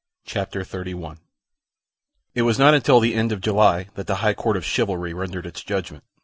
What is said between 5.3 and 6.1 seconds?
its judgment.